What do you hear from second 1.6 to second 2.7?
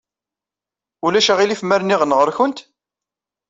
ma rniɣ-n ɣer-went?